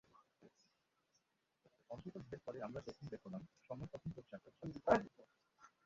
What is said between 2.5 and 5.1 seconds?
আমরা যখন বের হলাম, সময় তখন ভোর চারটা হবে।